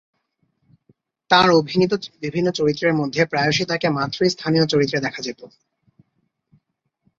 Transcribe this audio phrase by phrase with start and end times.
[1.29, 1.93] তাঁর অভিনীত
[2.21, 5.41] বিভিন্ন চরিত্রের মধ্যে প্রায়শই তাকে মাত্রীস্থানীয় চরিত্রে দেখা যেত।